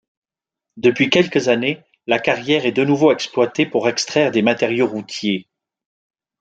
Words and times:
Depuis 0.77 1.11
quelques 1.11 1.47
années, 1.47 1.83
la 2.07 2.17
carrière 2.17 2.65
est 2.65 2.71
de 2.71 2.83
nouveau 2.83 3.11
exploitée 3.11 3.67
pour 3.67 3.87
extraire 3.87 4.31
des 4.31 4.41
matériaux 4.41 4.87
routiers. 4.87 5.47